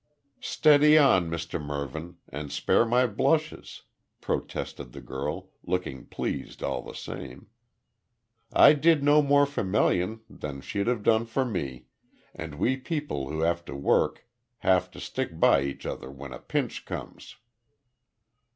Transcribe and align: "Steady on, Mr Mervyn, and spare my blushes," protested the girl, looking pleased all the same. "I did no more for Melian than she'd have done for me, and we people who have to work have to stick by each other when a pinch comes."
"Steady 0.39 0.97
on, 0.97 1.29
Mr 1.29 1.63
Mervyn, 1.63 2.17
and 2.27 2.51
spare 2.51 2.87
my 2.87 3.05
blushes," 3.05 3.83
protested 4.19 4.93
the 4.93 4.99
girl, 4.99 5.51
looking 5.63 6.07
pleased 6.07 6.63
all 6.63 6.81
the 6.81 6.95
same. 6.95 7.49
"I 8.51 8.73
did 8.73 9.03
no 9.03 9.21
more 9.21 9.45
for 9.45 9.63
Melian 9.63 10.21
than 10.27 10.59
she'd 10.61 10.87
have 10.87 11.03
done 11.03 11.27
for 11.27 11.45
me, 11.45 11.85
and 12.33 12.55
we 12.55 12.77
people 12.77 13.29
who 13.29 13.41
have 13.41 13.63
to 13.65 13.75
work 13.75 14.25
have 14.65 14.89
to 14.89 14.99
stick 14.99 15.39
by 15.39 15.61
each 15.61 15.85
other 15.85 16.09
when 16.09 16.33
a 16.33 16.39
pinch 16.39 16.83
comes." 16.85 17.35